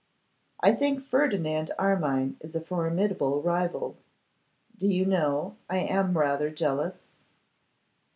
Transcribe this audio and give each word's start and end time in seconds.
'I 0.61 0.73
think 0.73 1.05
Ferdinand 1.05 1.69
Armine 1.77 2.35
is 2.39 2.55
a 2.55 2.59
formidable 2.61 3.43
rival. 3.43 3.97
Do 4.75 4.87
you 4.87 5.05
know, 5.05 5.57
I 5.69 5.77
am 5.77 6.17
rather 6.17 6.49
jealous? 6.49 7.01